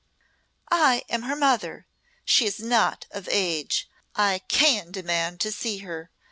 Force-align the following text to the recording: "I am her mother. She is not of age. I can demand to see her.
"I 0.71 1.03
am 1.09 1.21
her 1.21 1.35
mother. 1.35 1.85
She 2.25 2.47
is 2.47 2.59
not 2.59 3.05
of 3.11 3.29
age. 3.31 3.87
I 4.15 4.39
can 4.47 4.91
demand 4.91 5.39
to 5.41 5.51
see 5.51 5.77
her. 5.85 6.09